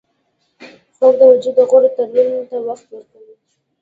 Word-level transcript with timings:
خوب 0.95 1.13
د 1.19 1.21
وجود 1.31 1.53
د 1.57 1.61
غړو 1.69 1.89
ترمیم 1.95 2.41
ته 2.51 2.57
وخت 2.67 2.85
ورکوي 2.93 3.35